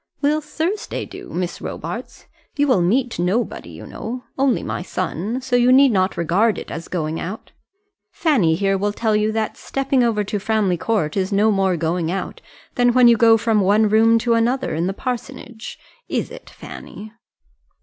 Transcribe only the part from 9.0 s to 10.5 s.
you that stepping over to